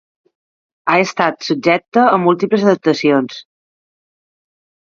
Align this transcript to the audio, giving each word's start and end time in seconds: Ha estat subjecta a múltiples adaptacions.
Ha 0.93 0.95
estat 1.01 1.45
subjecta 1.49 2.07
a 2.15 2.17
múltiples 2.25 2.65
adaptacions. 2.69 3.39